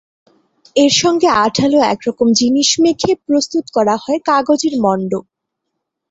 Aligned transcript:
এর 0.75 0.93
সঙ্গে 1.01 1.29
আঠালো 1.43 1.79
একরকম 1.93 2.27
জিনিস 2.39 2.69
মেখে 2.83 3.11
প্রস্তুত 3.25 3.65
করা 3.75 3.95
হয় 4.03 4.19
কাগজের 4.27 4.75
মণ্ড। 4.83 5.11